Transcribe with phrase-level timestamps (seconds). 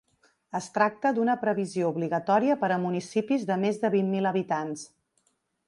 [0.59, 4.91] Es tracta d’una previsió obligatòria per a municipis de més de vint mil habitants.